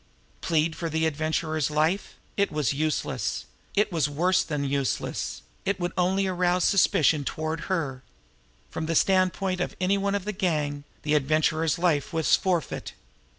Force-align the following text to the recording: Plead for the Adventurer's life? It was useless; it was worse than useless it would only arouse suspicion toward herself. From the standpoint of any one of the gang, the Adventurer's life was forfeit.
Plead 0.41 0.75
for 0.75 0.89
the 0.89 1.05
Adventurer's 1.05 1.69
life? 1.69 2.15
It 2.35 2.51
was 2.51 2.73
useless; 2.73 3.45
it 3.75 3.91
was 3.91 4.09
worse 4.09 4.43
than 4.43 4.63
useless 4.63 5.43
it 5.63 5.79
would 5.79 5.91
only 5.95 6.25
arouse 6.25 6.63
suspicion 6.63 7.23
toward 7.23 7.65
herself. 7.65 8.01
From 8.71 8.87
the 8.87 8.95
standpoint 8.95 9.61
of 9.61 9.75
any 9.79 9.99
one 9.99 10.15
of 10.15 10.25
the 10.25 10.33
gang, 10.33 10.85
the 11.03 11.13
Adventurer's 11.13 11.77
life 11.77 12.11
was 12.13 12.35
forfeit. 12.35 12.93